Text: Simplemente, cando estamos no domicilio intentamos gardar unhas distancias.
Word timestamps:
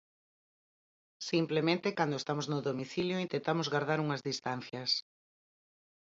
Simplemente, 1.29 1.95
cando 1.97 2.15
estamos 2.21 2.45
no 2.51 2.65
domicilio 2.69 3.23
intentamos 3.25 3.71
gardar 3.73 3.99
unhas 4.05 4.21
distancias. 4.29 4.91